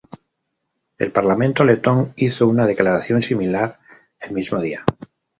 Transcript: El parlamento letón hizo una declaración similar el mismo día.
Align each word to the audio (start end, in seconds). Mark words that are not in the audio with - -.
El 0.97 1.11
parlamento 1.11 1.63
letón 1.63 2.13
hizo 2.15 2.47
una 2.47 2.65
declaración 2.65 3.21
similar 3.21 3.77
el 4.19 4.31
mismo 4.31 4.59
día. 4.59 4.83